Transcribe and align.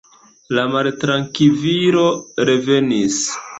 La 0.57 0.63
maltrankvilo 0.75 2.07
revenis. 2.53 3.23